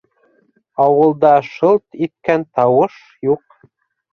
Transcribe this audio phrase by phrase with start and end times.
[0.85, 2.97] Ауылда шылт иткән тауыш
[3.33, 3.59] юҡ.